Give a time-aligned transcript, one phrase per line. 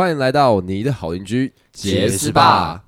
[0.00, 2.82] 欢迎来到你的好邻居杰斯霸。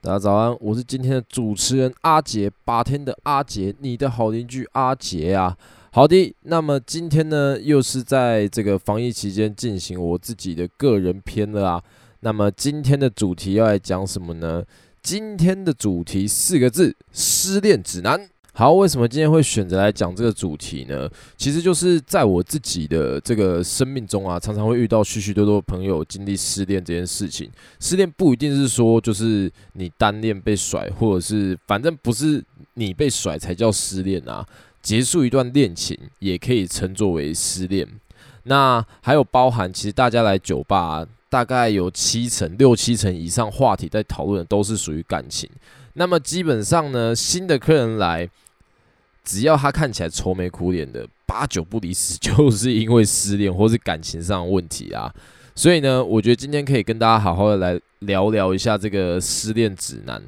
[0.00, 5.58] 大家早安，我是今天的主持人阿杰，八天的阿杰，你的好邻居阿杰啊。
[5.90, 11.82] 好的，那么今天呢，又是在这个防疫期间进行我自己的个人篇了啊。
[12.20, 14.62] 那么今天的主题要来讲什么呢？
[15.02, 18.28] 今天的主题四个字：失恋指南。
[18.56, 21.10] 好，为什么今天会选择来讲这个主题呢？
[21.36, 27.50] 其实就是在我自己的这个生命中啊，常常会遇到许许多多朋友经历失恋这件事情。
[27.80, 32.40] 失恋不一定是说就是你单恋被甩，或者是反正不是
[32.74, 34.46] 你被甩才叫失恋啊。
[34.80, 37.88] 结束一段恋情也可以称作为失恋。
[38.44, 45.50] 那还有包含，其实大家来酒吧，大概有七成、六七成以上话题在讨论的都是属于感情。
[45.94, 48.28] 那么基本上呢，新的客人来，
[49.24, 55.12] 只要他看起来愁眉苦脸的，八九不离十就是因为失恋或是感情上的问题啊。
[55.54, 60.22] 所以呢，我觉得今天可以跟大家好好的来聊聊一下这个失恋指南。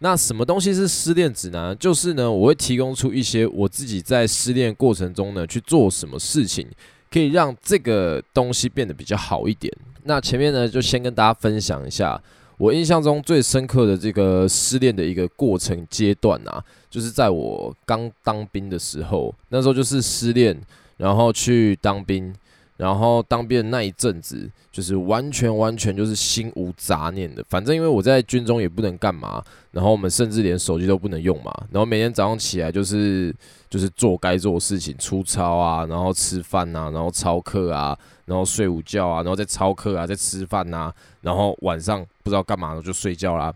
[0.00, 1.76] 那什么东西是失恋指南？
[1.78, 6.66] 就是呢，我会提供出一些我自己在失恋过程中呢去做什么事情，
[7.10, 9.70] 可以让这个东西变得比较好一点。
[10.04, 12.20] 那前面呢，就先跟大家分享一下。
[12.56, 20.60] 我印象中最深刻的这个失恋的一个过程阶段啊，就是在我刚当兵的时候，那时候就是失恋，
[20.96, 22.34] 然后去当兵，
[22.76, 33.34] 然后当兵的那一阵子，就是完全完全就是心无杂念的，反正因为我在军中也不能干嘛，然后我们甚至连手机都不能用嘛，然后每天早上起来就是
[33.68, 37.96] 就是做该做的事情，出操啊，然后吃饭啊，然后操课啊。
[38.26, 43.52] 然后睡午觉啊，然后再操课啊，再吃饭、啊，然后晚上不知道干嘛就睡觉啦。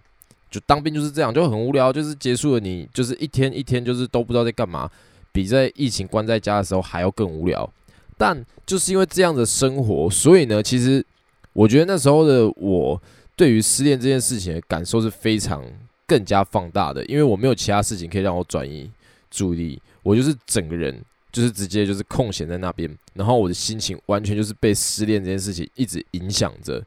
[0.54, 4.88] 就当兵就是这样，就很无聊，就是结束了你就是一天一天就是都不知道在干嘛，
[5.32, 7.68] 比在疫情关在家的时候还要更无聊。
[8.16, 11.04] 但就是因为这样的生活，所以呢，其实
[11.52, 13.02] 我觉得那时候的我
[13.34, 15.64] 对于失恋这件事情的感受是非常
[16.06, 18.88] 更加放大的，因为我没有其他事情可以让我转移
[19.30, 21.02] 注意力，我就是整个人。
[21.34, 26.80] 就是直接就是空闲在那边，然后我的心情完全就是被失恋这件事情一直影响着。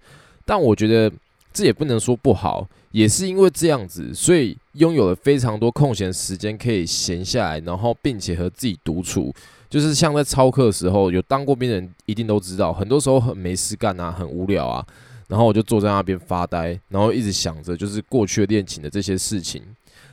[0.46, 1.12] 但我觉得
[1.58, 9.34] 这也不能说不好，也是因为这样子，所以拥有了非常多空闲时间可以闲下来，然后并且和自己独处。
[9.68, 14.86] 就是像在操课的时候，有当过兵的人一定都知道，很多时候很没事干啊，很无聊啊，
[15.30, 19.64] 然后我就坐在那边发呆，然后一直想着就是过去的恋情的这些事情。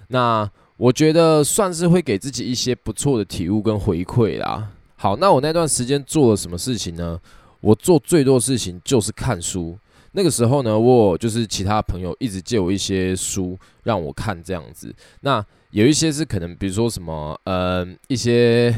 [0.09, 4.71] 那我觉得算是会给自己一些不错的体悟跟回馈啦。
[4.97, 7.21] 好，那我那段时间做了什么事情呢？
[7.61, 9.76] 我做最多的事情就是看书。
[10.15, 14.95] 那个时候呢，我就是其他朋友一直借我一些书让我看，这样子。
[15.21, 18.75] 那有一些是可能，比如说什么，呃，一些。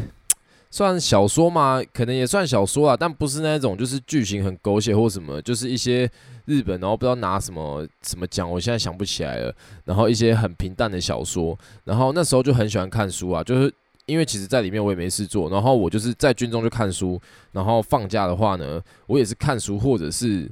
[0.68, 6.10] 算小说嘛，可能也算小说啊，但不是那种就是剧情很狗血或什么，就是一些
[6.44, 9.54] 日本然后不知道拿什么什么奖，我现在想不起来了。
[9.84, 13.72] 然后一些很平淡的小说，然后那时候就很喜欢看书啊，就是
[14.04, 17.18] 因为其实在里面我也没事做，然后我就是在军中就看书，
[17.52, 20.50] 然后放假的话呢，我也是看书，或者是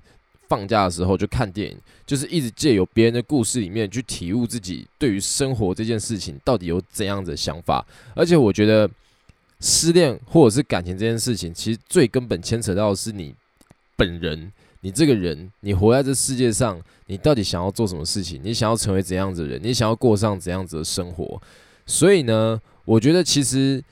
[0.55, 1.77] 放假的时候就看电影，
[2.07, 7.85] 就是一直借由别人的故事里面去体悟自己对于生活这件事情到底有怎样的想法，
[8.15, 8.89] 而且我觉得。
[9.61, 13.35] 失恋或者是感情这件事情，其实最根本牵扯到的是你
[13.97, 18.39] 本人，你这个人，你活在这世界上，你到底想要做什么事情？
[18.45, 19.61] 你想要成为怎样子的人？
[19.63, 21.41] 你想要过上怎样子的生活？
[21.87, 23.83] 所以呢，我觉得其实，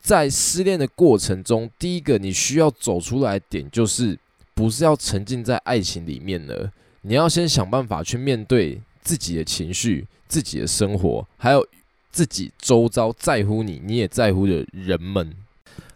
[0.00, 4.16] 在失恋的过程中，第一个你需要走出来点，就是
[4.58, 11.64] 不是要沉浸在爱情里面了，你要先想办法去面对自己的情绪、自己的生活，还有。
[12.10, 15.30] 自己周遭在乎你，你也在乎的人们，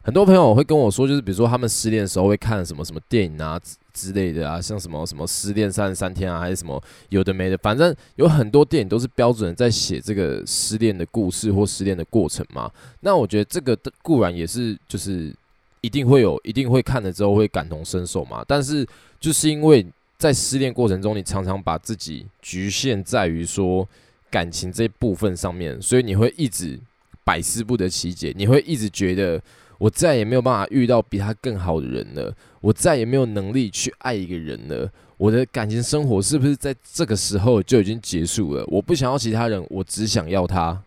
[0.02, 3.58] 很多朋友会跟我说，就是比如说他们失恋的时候会看什么什么电影啊
[3.94, 12.70] 之类的啊，像什么什么失恋三十三天啊，还是什么有的没的，反正有很多电影都是标准在写这个失恋的故事或失恋的过程嘛。
[13.00, 15.34] 那我觉得这个固然也是，就是
[15.82, 18.42] 一定会有，一定会看了之后会感同身受嘛。
[18.48, 18.86] 但是
[19.20, 19.86] 就是因为
[20.16, 23.86] 在失恋过程中，你常常把自己局限在于说。
[24.32, 26.80] 感情这部分上面，所以你会一直
[27.22, 29.38] 百思不得其解，你会一直觉得
[29.76, 38.64] 我再也没有办法遇到比他更好的人了，我再也没有能力去爱一个人了，我的感情生活是不是在这个时候就已经结束了？
[38.68, 40.82] 我不想要其他人，我只想要他。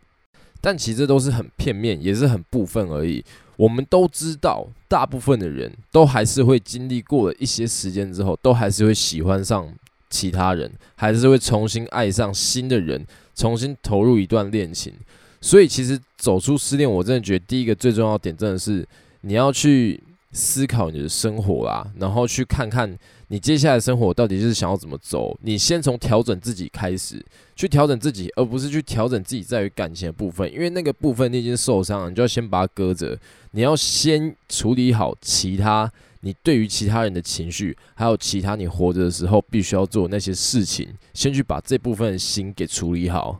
[0.59, 3.23] 但其实这都是很片面，也是很部分而已。
[3.57, 9.67] 我们都知道，大部分的人都还是会经历过了一些时间之后，都还是会喜欢上
[10.09, 13.05] 其他人，还是会重新爱上新的人。
[13.37, 14.93] 重新投入一段恋情，
[15.41, 18.87] 所以其实走出失恋，我真的觉得第一个最重要点，真的是
[19.19, 20.01] 你要去
[20.35, 22.93] 思考你的生活啦，然后去看看
[23.29, 25.35] 你接下来生活到底是想要怎么走。
[25.41, 33.17] 你先从调整自己开始，去调整自己，而不是去调整自己在于感情的部分，因为那个部分你已经受伤了，你就要先把它搁着。
[33.51, 35.89] 你要先处理好其他，
[36.19, 43.39] 你对于其他人的情绪，还有其他你活着的时候必须要做那些事情，先去把这部分的心给处理好。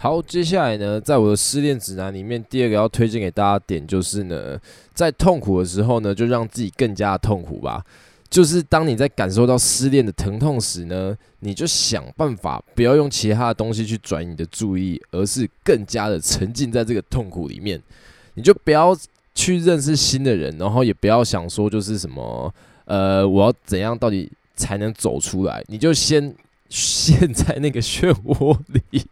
[0.00, 4.56] 好，接下来呢，在我的失恋指南里面，第二个要推荐给大家点就是呢，
[4.94, 7.84] 在痛苦的时候呢，就让自己更加的痛苦吧。
[8.30, 17.82] 就是当你在感受到失恋的疼痛时呢，你就想办法不要用其他的东西去转移你的注意，而是更加的沉浸在这个痛苦里面。
[18.34, 18.96] 你就不要
[19.34, 22.54] 去认识新的人，然后也不要想说就是什么，
[22.84, 25.60] 呃，我要怎样到底才能走出来？
[25.66, 26.32] 你就先
[26.68, 28.56] 陷在那个漩涡
[28.92, 29.02] 里。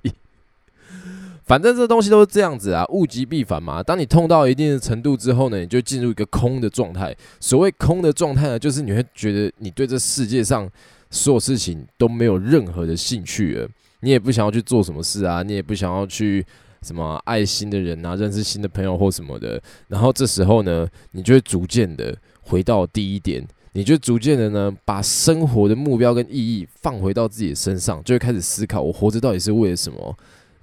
[1.47, 3.81] 反正这东西都是这样子啊，物极必反嘛。
[3.81, 7.17] 当你痛到一定的程度之后呢，你就进入一个空的状态。
[7.39, 10.69] 所谓空的状态呢，就是你会觉得你对这世界上
[11.09, 13.69] 所有事情都没有任何的兴趣了，
[14.01, 16.45] 你也不想要去做什么事啊，你也不想要去
[16.83, 19.63] 什么爱新的人啊，认识新的朋友或什么的。
[19.87, 30.17] 然后这时候呢，你就会逐渐的回到第一点，你就逐渐的呢，把生活的目标跟意义放回到自己的身上，就会开始思考我活着到底是为了什么。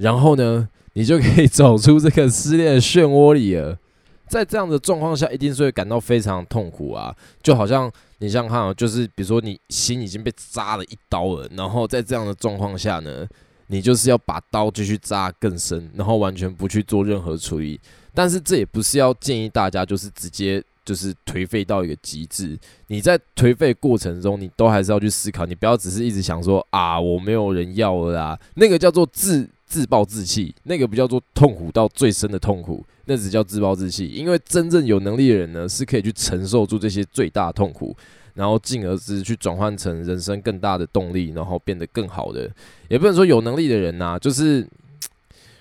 [0.03, 3.77] 然后呢，你就可以走出这个失恋的漩涡里了。
[4.27, 7.15] 在这样的状况下，一定是会感到非常痛苦啊！
[7.41, 13.25] 就好像你想看啊，就是比如说你心已经被扎了一刀了，然后在这样的状况下呢，
[13.67, 17.79] 你就是要把刀继续扎更深，然后完全不去做任何处理。
[18.13, 22.59] 但是这也不是要建议大家就是直接就是颓废到一个极致。
[22.87, 29.49] 你在颓废过程中，你都还是要去思考，你不要只是一直想说啊，我没有人要了啦，那个叫做自。
[29.73, 34.07] 自暴自弃，那个不叫做痛苦到最深的痛苦，那只叫自暴自弃。
[34.07, 37.97] 因为真正有能力的人呢，是可以去承受住这些最大痛苦，
[38.35, 42.47] 然后进而是去转换成人生更大的动力，然后变得更好的。
[42.87, 44.63] 也不能说有能力的人呐、就是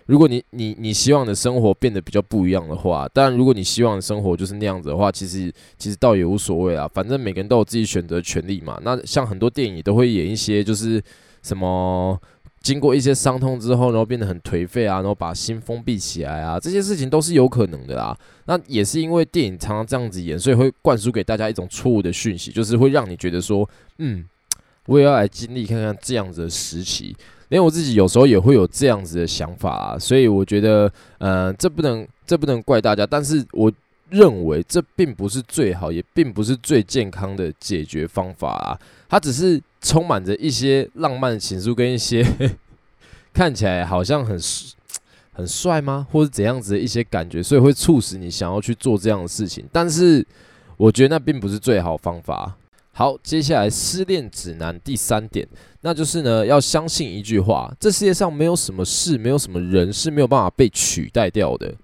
[0.04, 8.78] 如果你你你希望的生活变得比较不一样的话，当然如果你希望的生活就是那样子的话，其实其实倒也无所谓啊，反正每个人都有自己选择权利嘛。
[8.84, 11.02] 那像很多电影都会演一些，就是
[11.42, 12.20] 什么。
[12.62, 18.16] 经过一些伤痛之后，然后变得很颓废啊，然后把心封闭起来啊，这些事情都是有可能的啦。
[18.46, 23.68] 那也是因为电影常常这样子演，所以会灌输给大家一种错误的讯息，就是会让你觉得说，
[23.98, 24.24] 嗯，
[24.86, 27.14] 我也要来经历看看这样子的时期。
[27.48, 33.70] 连我自己有时候也会有这样子的想法啊，所以我觉得，呃，这不能这不能怪大家，但是我
[34.08, 39.60] 认为这并不是最好，也并不是最健康的解决方法啊，它只是。
[39.82, 42.24] 充满着一些浪漫的情书，跟一些
[43.34, 44.38] 看起来好像很
[45.34, 49.64] 很帅吗，或者怎样子的一些感觉，所以会促使你想要去做这样的事情。
[49.72, 50.24] 但是
[50.76, 52.56] 我觉得那并不是最好方法。
[52.92, 55.48] 好，接下来失恋指南第三点，
[55.80, 61.74] 那就是呢，要相信一句话：这世界上没有什么事，没有什么人是没有办法被取代掉的。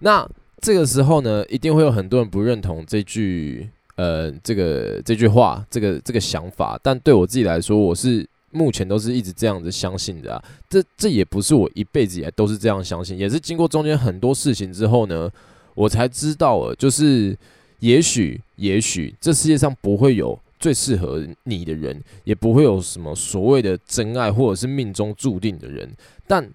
[0.00, 0.28] 那
[0.60, 3.70] 这个时候呢，一定会有很多人不认同这句。
[4.00, 10.42] 呃，这个这句话，这个这个想法，但对我自己来说，我是目前都是一直这样子相信的啊。
[10.70, 15.30] 这这也不是我一辈子以来都是这样相信，也是经过中间很多事情之后呢，
[15.74, 17.36] 我才知道了，就是
[17.80, 25.86] 也许也许这世界上不会有最适合你的人，也不会有什么所谓的真爱或者是命中注定的人，
[26.26, 26.48] 但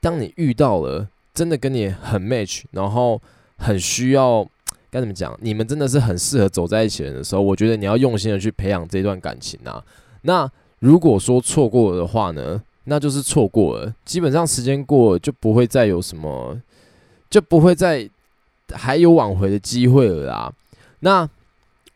[0.00, 3.20] 当你遇到了真的跟你很 match，然后
[3.56, 4.48] 很需要。
[4.90, 5.38] 该怎么讲？
[5.40, 9.82] 你们真的是很适合走在一起的人的时候，我觉得你要用心的去培养这段感情啊。
[10.22, 13.94] 那如果说错过的话呢，那就是错过了。
[14.04, 16.60] 基本上时间过了就不会再有什么，
[17.28, 18.08] 就不会再
[18.72, 20.52] 还有挽回的机会了啦。
[21.00, 21.28] 那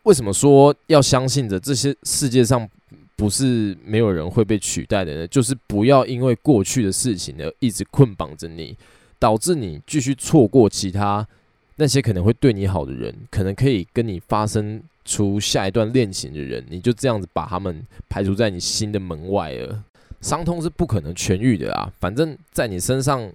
[0.03, 2.67] 为什么说要相信着这些世界上
[3.15, 5.27] 不是没有人会被取代的呢？
[5.27, 8.77] 就是不要因为过去的事情而一直捆绑着你，
[9.19, 11.27] 导致你继续错过其他。
[11.77, 19.83] 那些可能会对你好的人，可能可以跟你发生出下一段恋情的人，你就这样子把他们排除在你心的门外了。
[20.21, 23.29] 伤痛是不可能痊愈的啊，反正在你身上，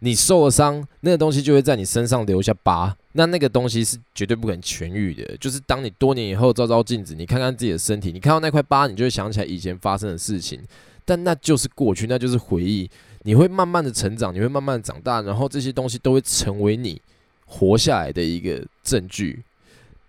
[0.00, 2.94] 你受了伤，那个东西就会在你身上留下疤。
[3.12, 5.36] 那那个东西是绝对不可能痊愈的。
[5.38, 10.60] 就是当你多年以后照照镜子，你看看自己的身体，你看到那块疤，你就会想起来以前发生的事情。
[11.06, 12.90] 但那就是过去，那就是回忆。
[13.22, 17.00] 你会慢慢的成长，你会慢慢长大，然后这些东西都会成为你。
[17.46, 19.42] 活下来的一个证据，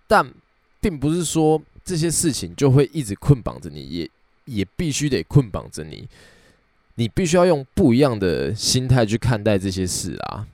[0.06, 0.28] 但
[0.80, 4.10] 并不是说这些事情就会一直捆绑着你，也
[4.44, 6.06] 也必须得捆绑着你。
[6.96, 10.46] 你必须要用不一样的心态去看待这些事啊。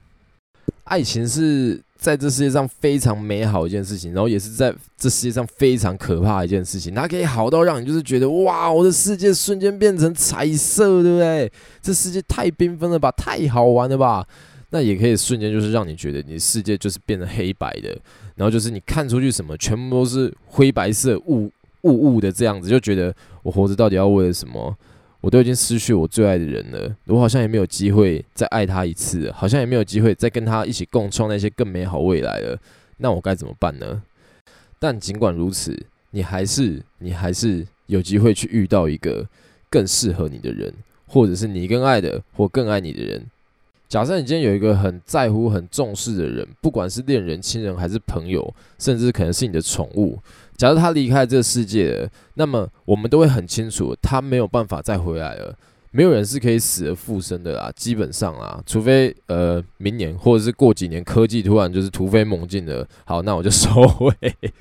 [0.84, 6.94] 爱情是在这世界上非常美好一件事情，然后也是在这世界上非常可怕一件事情。
[6.94, 11.50] 它可以好到让你就是觉得哇，我的世界瞬间变成彩色，对不对？
[11.80, 14.28] 这世界太缤纷了吧，太好玩了吧？
[14.74, 17.96] 那也可以瞬间就是让你觉得你的世界就是变成黑白的，
[18.34, 21.48] 然后就是你看出去什么全部都是灰白色雾
[21.82, 23.14] 雾雾的这样子，就觉得
[23.44, 24.76] 我活着到底要为了什么？
[25.20, 32.58] 我都已经失去我最爱的人了，我好像也没有机会再爱他一次，好像也没有机会再跟他一起共创那些更美好未来了。
[32.96, 34.02] 那我该怎么办呢？
[34.80, 39.24] 但尽管如此，你还是你还是有机会去遇到一个
[39.70, 40.74] 更适合你的人，
[41.06, 43.24] 或者是你更爱的或更爱你的人。
[43.94, 50.18] 假设你今天有一个很在乎、很重视的人，不管是恋人、亲人还是朋友，甚至可能是你的宠物。
[50.56, 55.56] 假如他离开这个世界了，那么我们都会很清楚，他没有办法再回来了。
[55.92, 64.12] 没有人是可以死而复生的啦，基本上啊，除非呃明年或者是过几年科技突然就是突飞猛进的，好，那我就收回。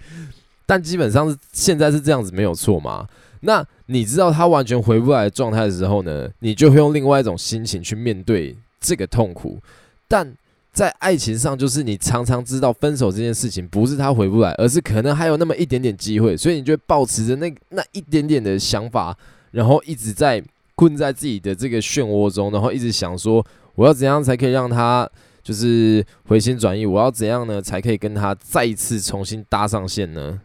[0.68, 3.08] 但基本上是现在是这样子，没有错嘛。
[3.42, 9.60] 那你知道他完全回不来的状态的时候呢，你就会用另外一种心情去面对这个痛苦，
[10.08, 10.36] 但。
[10.74, 19.16] 在爱情上，就是你常常知道分手这件事情不是他回不来，而是可能还有那么一点点机会，所以你就会抱持着那那一点点的想法，
[19.52, 25.08] 然后一直在困在自己的这个漩涡中，然后一直想说，我要怎样才可以让他
[25.44, 26.88] 就是回心转意？
[26.88, 30.42] 我要怎样呢才可以跟他再一次重新搭上线呢？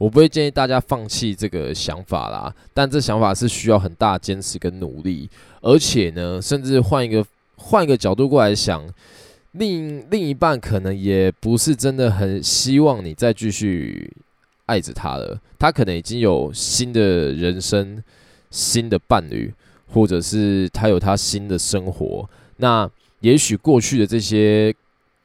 [0.00, 5.28] 我不会建议大家放弃这个想法啦，但这想法是需要很大坚持跟努力，
[5.60, 7.22] 而且呢，甚至换一个
[7.56, 8.82] 换一个角度过来想。
[9.52, 14.10] 另另一半可能也不是真的很希望你再继续
[14.66, 18.02] 爱着他了，他可能已经有新的人生、
[18.50, 19.52] 新的伴侣，
[19.92, 22.30] 或者是他有他新的生活。
[22.56, 22.88] 那
[23.20, 24.74] 也许过去的这些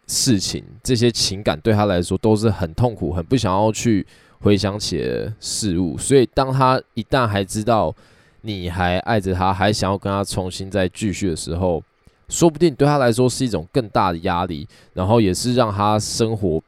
[0.07, 4.05] 事情、这些情感对他来说都是很痛苦、很不想要去
[4.39, 5.97] 回想起的事物。
[5.97, 7.93] 所以，当他一旦还知道
[8.41, 11.83] 你还爱着他，还想要跟他重新再继续的时候，
[12.29, 16.61] 说不定对他来说是一种更大的压力，然后也是让他生活，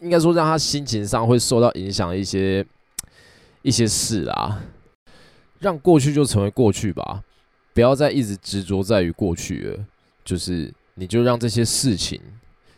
[0.00, 2.64] 应该说让他心情上会受到影响一些
[3.62, 4.60] 一些事啦。
[5.60, 7.22] 让过去就成为过去吧，
[7.72, 9.84] 不要再一直执着在于过去了。
[10.24, 12.20] 就是你就让这些事情，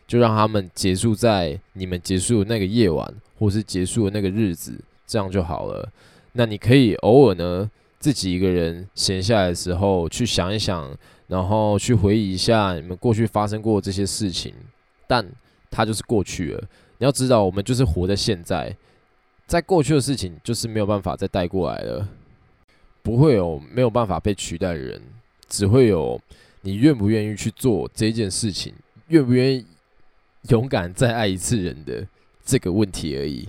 [0.06, 5.88] 就让他们结束在你们结束的那个夜晚，或是结束的那个日子，这样就好了。
[6.32, 10.96] 那你可以偶尔呢，自己一个人闲下来的时候，去想一想。
[11.26, 14.52] 然后去回忆一下你们过去发生过这些事情，
[15.06, 15.26] 但
[15.70, 16.62] 它就是过去了。
[16.99, 18.76] 你要知道，我们就是活在现在，
[19.46, 22.06] 在过去的事情就是没有办法再带过来了，
[23.02, 25.00] 不会有没有办法被取代的人，
[25.49, 26.20] 只会有
[26.61, 28.75] 你愿不愿意去做这件事情，
[29.08, 29.64] 愿不愿意
[30.48, 32.06] 勇敢再爱一次人的
[32.44, 33.48] 这个问题而已。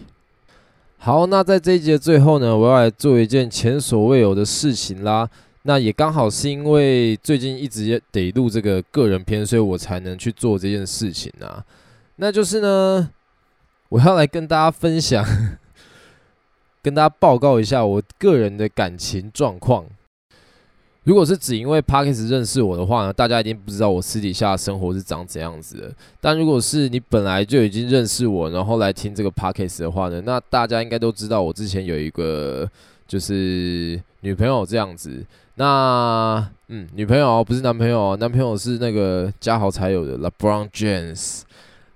[0.97, 5.29] 好，那在这一集的最后呢，我要来做一件前所未有的事情啦。
[5.63, 11.63] 那也刚好是因为最近一直得录这个个人篇，所以我才能去做这件事情啊。
[12.17, 13.09] 那就是呢，
[13.89, 15.25] 我要来跟大家分享，
[16.81, 19.85] 跟大家报告一下我个人的感情状况。
[21.05, 25.93] 如果是只因为 Podcast 认识我的话呢，大家一定不知道我私底下生活是长怎样子的。
[26.19, 32.67] 但如果是你本来就已经认识我，然后来听这个 Podcast 的话呢，那大家应该都知道我之前有一个
[33.07, 35.24] 就是女朋友这样子。
[35.57, 41.43] 那嗯，女朋友不是男朋友，男朋友是那个嘉豪才有的 LeBron James。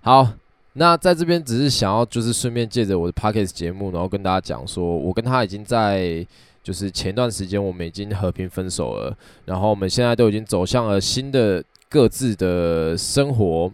[0.01, 0.30] 好，
[0.74, 6.24] 那在这边只是想要就是顺便借着我的 Podcast 节目，然后跟大家讲说，我跟他已经在
[6.70, 13.72] 就是前段时间我们已经和平分手了，然后我们现在都已经走向了新的各自的生活。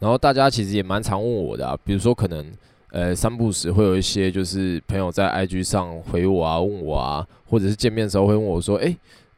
[0.00, 2.44] 然后大家其实也蛮常问我的啊，比如说可能。
[2.92, 8.96] 呃，三不时会有一些就是朋友在 IG 上回我啊，问我啊，或者是见面的时候会问我说，诶，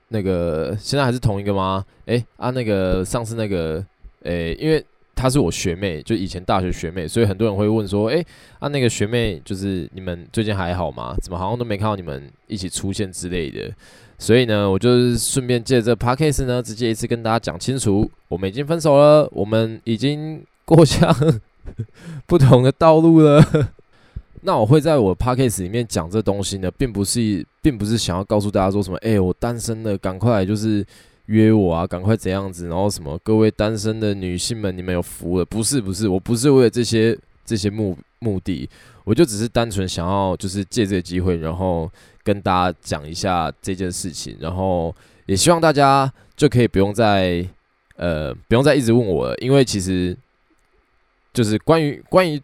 [0.09, 1.85] 那个现在还是同一个吗？
[2.07, 3.85] 诶，啊，那个上次那个，
[4.23, 4.83] 诶，因为
[5.23, 8.27] 她是我学妹，就以前大学学妹，所以很多人会问说，诶，
[8.59, 11.15] 啊，那个学妹就是你们最近还好吗？
[11.23, 13.73] 怎么好像都没看到你们一起出现之类的？
[14.19, 21.15] 所以呢，我就是顺便借这 Podcast 呢，直接一次跟大家讲清楚，我们已经分手了，我们已经过向。
[22.27, 23.41] 不同的道路了。
[24.43, 30.85] 那我会在我 podcast 里面讲这东西呢，并不是，并不是想要告诉大家说什么，哎、我单身的，赶快就是
[31.27, 35.45] 约我啊，赶快怎样子，然后什么，各位单身的女性们，你们有福了。
[35.45, 38.69] 不是，不是，我不是为了这些这些目目的，
[39.05, 41.91] 我就只是单纯想要就是借这个机会，然后
[42.23, 44.95] 跟大家讲一下这件事情，然后
[45.27, 47.47] 也希望大家就可以不用再
[47.97, 50.17] 呃不用再一直问我了，因为其实。
[51.35, 52.39] 就是关于关于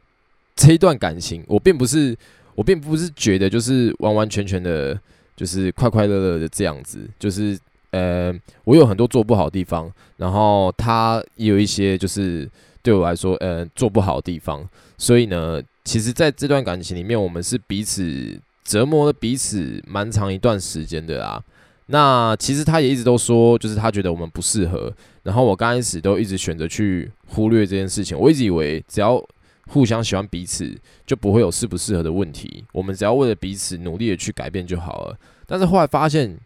[0.57, 2.17] 这一段感情，我并不是
[2.55, 4.99] 我并不是觉得就是完完全全的，
[5.37, 7.59] 就是快快乐乐的这样子，就是
[7.91, 8.33] 呃，
[8.65, 12.49] 我有很多做不好的地方，然后他也有一些就是
[12.83, 21.43] 对我来说呃做不好的地方，所以呢，其实在这段感情里面，我们是彼此折磨了彼此蛮长一段时间的啊。
[21.91, 24.93] 那其实他也一直都说，就是他觉得我们不适合。
[25.23, 28.19] 然后我刚开始都一直选择去忽略这件事情。
[28.19, 29.23] 我一直以为只要
[29.69, 32.63] 互相喜欢彼此，就不会有适不适合的问题。
[32.73, 35.17] 我们只要为了彼此努力的去改变就好了。
[35.47, 36.39] 但是后来发现，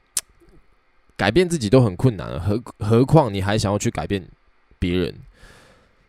[1.16, 4.26] 改变自己都很困难了，何何况你还想要去改变
[4.78, 5.14] 别人？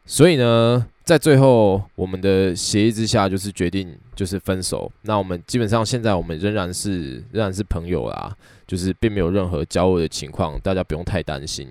[0.06, 4.92] 所以呢，在最后我们的协议之下，就是决定就是分手。
[5.04, 8.36] 那我们基本上现在我们仍然是仍然是朋友啦。
[8.66, 11.68] 就是并没有任何交恶的情况，大家不用太担心。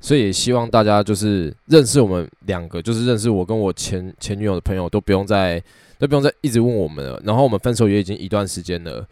[0.00, 5.62] 所以也希望大家就是认识我们两个，就是认识我跟我前前女友的朋友，都不用再
[5.98, 7.20] 都不用再一直问我们了。
[7.24, 9.06] 然后我们分手也已经一段时间了，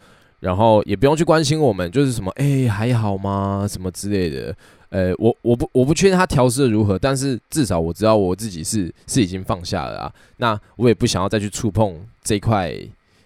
[0.45, 3.67] 然后也不用去关心我们，就是什么哎、还好吗？
[3.67, 4.55] 什么之类的。
[4.89, 10.13] 呃，我我不我不确定他调试的如何，但是至少我知道我自己是是已经放下了啊。
[10.37, 12.71] 那我也不想要再去触碰这块，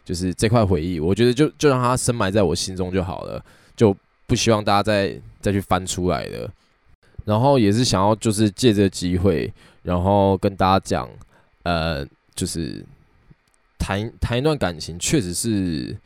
[0.06, 0.98] 就是这块回忆。
[0.98, 3.44] 我觉得就就让它深埋在我心中就好了。
[3.76, 3.94] 就
[4.26, 6.50] 不希望大家再再去翻出来了，
[7.26, 9.52] 然后也是想要就是借这个机会，
[9.84, 11.10] 然后跟大家讲，
[11.64, 12.82] 呃，就是
[13.78, 15.98] 谈谈一段感情，确实是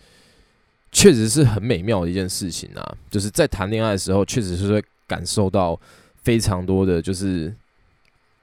[0.93, 2.95] 确实是很美妙的一件事情啊！
[3.09, 5.77] 就是在谈恋爱的时候，确实是会感受到
[6.21, 7.53] 非常多的，就是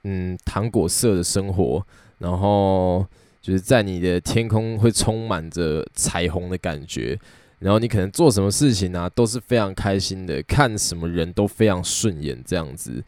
[0.03, 1.83] 嗯糖果色的生活，
[2.19, 3.03] 然后
[3.41, 7.17] 就是在你的天空会充满着彩虹的感觉。
[7.59, 13.03] 然后你可能做什么事情啊，都是非常开心的，看什么人都非常顺眼这样子。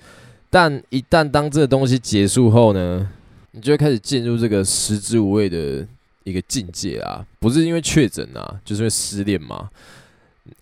[0.50, 3.10] 但一旦当这个东西结束后呢，
[3.52, 5.86] 你就会开始进入这个食之无味的
[6.24, 7.26] 一个境界啊。
[7.40, 9.70] 不是因为确诊啊，就是因为失恋嘛。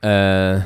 [0.02, 0.64] 呃，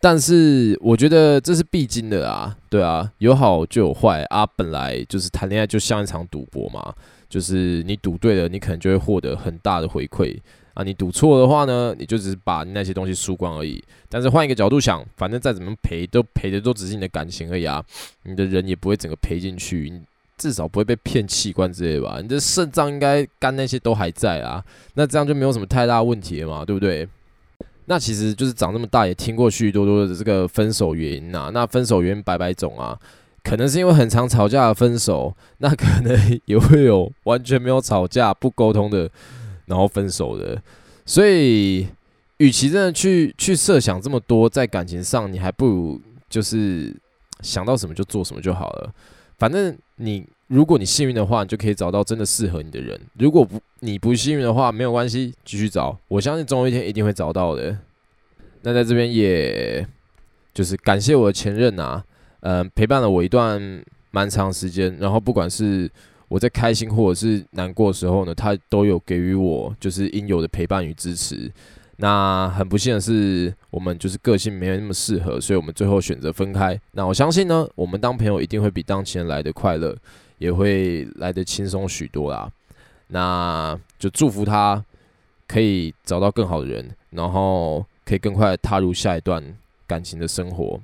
[0.00, 4.46] 但是我觉得这是必经的啊，对啊，有好就有坏啊。
[4.46, 6.94] 本来就是谈恋爱就像一场赌博嘛，
[7.28, 10.38] 就是你赌对了，你可能就会获得很大的回馈。
[10.74, 13.80] 啊，你赌错的话呢，你就只是把那些东西输光而已。
[14.08, 17.84] 但是换一个角度想，反正再怎么赔，都赔的都只是你的感情而已啊。
[18.24, 19.92] 你的人也不会整个赔进去，
[20.36, 22.18] 至少不会被骗器官之类吧？
[22.20, 27.08] 你的肾脏应该肝那些都还在啊，那这样就没有什么太大问题了嘛，对不对？
[27.86, 31.50] 那其实就是长这么大也听过许许多多的这个分手原因呐。
[31.52, 32.98] 那分手原因百百种啊，
[33.42, 39.10] 可能是因为很常吵架的分手，那可能也会有完全没有吵架不沟通的。
[39.66, 40.62] 然后分手的，
[41.06, 41.88] 所以，
[42.36, 46.94] 与其真的去去设想这么多，在感情上，你还不如就是
[47.40, 48.92] 想到什么就做什么就好了。
[49.38, 55.98] 反正你，如果你幸运的话，你就可以找到真的适合你的人；如果不，你不幸运的话，没有关系，继续找。
[56.08, 57.76] 我相信总有一天一定会找到的。
[58.62, 59.86] 那在这边，也
[60.52, 62.04] 就是感谢我的前任啊，
[62.40, 65.90] 嗯、陪伴了我一段蛮长时间，然后不管是。
[66.26, 71.52] 我在开心或者是难过的时候呢，他都有给予我就是应有的陪伴与支持。
[71.96, 76.78] 那很不幸的是，我们就是个性没有那么适合，所以我们最后选择分开。
[76.92, 79.96] 那我相信呢，我们当朋友一定会比当情人来的快乐，
[80.38, 82.50] 也会来得轻松许多啦。
[83.08, 84.84] 那就祝福他
[85.46, 89.42] 可以找到更好的人，然后可以更快踏入下一段
[89.86, 90.80] 感情的生活。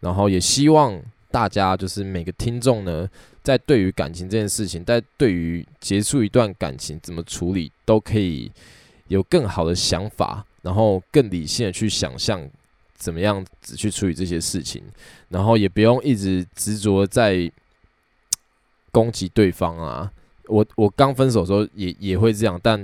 [0.00, 3.08] 然后也希望大家就是每个听众呢。
[3.42, 8.50] 在对于感情这件事情，在对于结束一段感情怎么处理，都可以
[9.08, 12.48] 有更好的想法，然后更理性的去想象
[12.96, 14.82] 怎么样子去处理这些事情，
[15.28, 17.50] 然后也不用一直执着在
[18.90, 20.10] 攻击对方啊。
[20.46, 22.78] 我我刚分手的时候也也会这样，但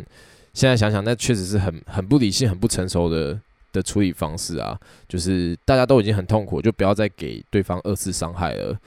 [0.53, 3.41] 现在想想，那确实是很很不理性、很不成熟的
[3.73, 4.79] 的处理方式啊。
[5.09, 8.79] 就是大家都已经很痛苦，就不要再给对方二次伤害了，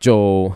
[0.00, 0.52] 就。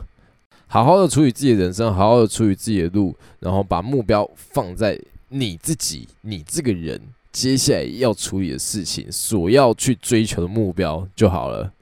[0.69, 4.99] 好好的处理自己的人生，好好的处理自己的路，然后把目标放在
[5.33, 7.01] 你自己，你这个人
[7.33, 11.73] 接下来要处理的事情，所要去追求的目标就好了。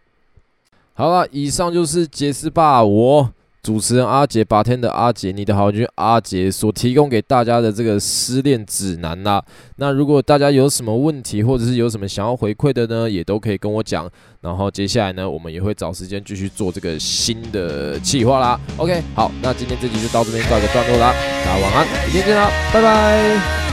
[0.94, 3.32] 好了，以上就是杰斯霸我。
[3.62, 9.42] 主持人阿杰，八天的阿杰，你的好邻居阿杰所提供给大家的这个失恋指南啦。
[9.76, 14.10] 那如果大家有什么问题，或者是有什么想要回馈的呢，也都可以跟我讲。
[14.40, 18.58] 然后接下来呢，我们也会找时间继续做这个新的计划啦。
[18.78, 21.12] OK，好，那今天这集就到这边告一个段落啦。
[21.44, 23.70] 大家晚安，明天见啦，拜拜。